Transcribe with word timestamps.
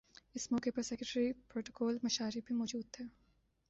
اس 0.35 0.51
موقع 0.51 0.69
پر 0.75 0.81
secretary 0.81 1.31
protocol 1.49 1.97
Mishari 2.03 2.39
بھی 2.45 2.55
موجود 2.55 2.91
تھے 2.91 3.03